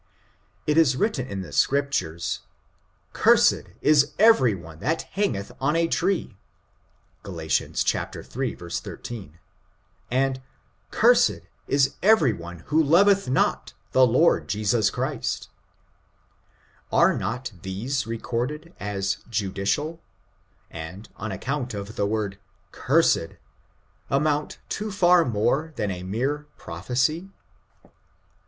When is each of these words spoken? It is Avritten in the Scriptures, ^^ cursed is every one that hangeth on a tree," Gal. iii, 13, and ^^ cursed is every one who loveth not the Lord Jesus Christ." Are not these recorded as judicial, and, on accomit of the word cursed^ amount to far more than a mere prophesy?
It 0.65 0.79
is 0.79 0.95
Avritten 0.95 1.27
in 1.27 1.41
the 1.43 1.51
Scriptures, 1.51 2.39
^^ 3.09 3.13
cursed 3.13 3.69
is 3.81 4.13
every 4.17 4.55
one 4.55 4.79
that 4.79 5.03
hangeth 5.11 5.51
on 5.61 5.75
a 5.75 5.87
tree," 5.87 6.39
Gal. 7.23 7.39
iii, 7.39 7.45
13, 7.49 7.79
and 10.09 10.39
^^ 10.39 10.41
cursed 10.89 11.41
is 11.67 11.97
every 12.01 12.33
one 12.33 12.59
who 12.65 12.81
loveth 12.81 13.29
not 13.29 13.73
the 13.91 14.07
Lord 14.07 14.47
Jesus 14.49 14.89
Christ." 14.89 15.51
Are 16.91 17.15
not 17.15 17.51
these 17.61 18.07
recorded 18.07 18.73
as 18.79 19.17
judicial, 19.29 20.01
and, 20.71 21.09
on 21.15 21.31
accomit 21.31 21.75
of 21.75 21.95
the 21.95 22.07
word 22.07 22.39
cursed^ 22.71 23.37
amount 24.09 24.57
to 24.69 24.89
far 24.91 25.23
more 25.25 25.73
than 25.75 25.91
a 25.91 26.01
mere 26.01 26.47
prophesy? 26.57 27.29